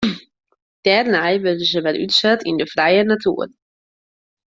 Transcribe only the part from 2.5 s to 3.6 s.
de frije natoer.